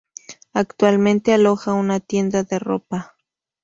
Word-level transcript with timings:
Actualmente 0.53 1.31
aloja 1.31 1.73
una 1.73 1.99
tienda 1.99 2.41
de 2.43 2.57
ropa. 2.57 3.13